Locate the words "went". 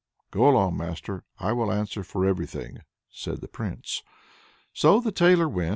5.47-5.69